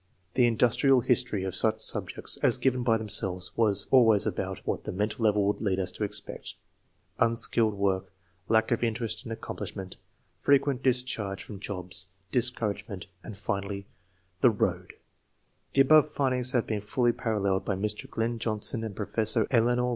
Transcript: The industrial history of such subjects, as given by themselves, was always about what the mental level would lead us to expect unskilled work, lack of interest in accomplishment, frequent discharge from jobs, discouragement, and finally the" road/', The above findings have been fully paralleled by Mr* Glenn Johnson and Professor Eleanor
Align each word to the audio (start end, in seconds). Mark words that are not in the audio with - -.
The 0.33 0.47
industrial 0.47 1.01
history 1.01 1.43
of 1.43 1.53
such 1.53 1.77
subjects, 1.77 2.37
as 2.37 2.57
given 2.57 2.81
by 2.81 2.97
themselves, 2.97 3.51
was 3.55 3.85
always 3.91 4.25
about 4.25 4.57
what 4.65 4.83
the 4.85 4.91
mental 4.91 5.23
level 5.25 5.45
would 5.45 5.61
lead 5.61 5.79
us 5.79 5.91
to 5.91 6.03
expect 6.03 6.55
unskilled 7.19 7.75
work, 7.75 8.11
lack 8.47 8.71
of 8.71 8.81
interest 8.83 9.23
in 9.27 9.31
accomplishment, 9.31 9.97
frequent 10.39 10.81
discharge 10.81 11.43
from 11.43 11.59
jobs, 11.59 12.07
discouragement, 12.31 13.05
and 13.23 13.37
finally 13.37 13.85
the" 14.39 14.49
road/', 14.61 14.93
The 15.73 15.81
above 15.81 16.09
findings 16.09 16.53
have 16.53 16.65
been 16.65 16.81
fully 16.81 17.11
paralleled 17.11 17.63
by 17.63 17.75
Mr* 17.75 18.09
Glenn 18.09 18.39
Johnson 18.39 18.83
and 18.83 18.95
Professor 18.95 19.45
Eleanor 19.51 19.89